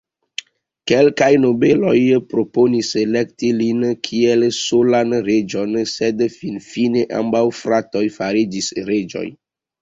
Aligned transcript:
Kelkaj 0.91 1.25
nobeloj 1.41 1.97
proponis 2.31 2.89
elekti 3.01 3.51
lin 3.57 3.83
kiel 4.07 4.47
solan 4.61 5.13
reĝon, 5.29 5.77
sed 5.93 6.25
finfine 6.39 7.05
ambaŭ 7.21 7.43
fratoj 7.61 8.03
fariĝis 8.19 8.73
reĝoj. 8.91 9.25